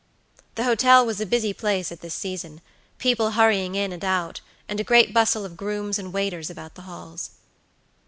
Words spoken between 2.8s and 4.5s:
people hurrying in and out,